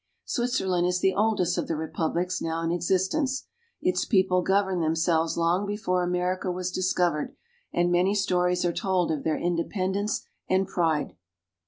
Switzerland 0.25 0.87
is 0.87 0.99
the 0.99 1.13
oldest 1.13 1.59
of 1.59 1.67
the 1.67 1.75
republics, 1.75 2.41
now 2.41 2.63
in 2.63 2.71
exist 2.71 3.13
ence. 3.13 3.45
Its 3.83 4.03
people 4.03 4.41
governed 4.41 4.81
themselves 4.81 5.37
long 5.37 5.63
before 5.63 6.01
America 6.01 6.49
was 6.51 6.71
discovered, 6.71 7.35
and 7.71 7.91
many 7.91 8.15
stories 8.15 8.65
are 8.65 8.73
told 8.73 9.11
of 9.11 9.23
their 9.23 9.35
inde 9.35 9.57
268 9.57 9.69
SWITZERLAND, 9.77 9.93
pendence 10.09 10.27
and 10.49 10.67
pride. 10.67 11.15